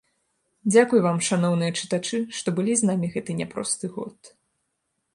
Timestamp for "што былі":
2.39-2.73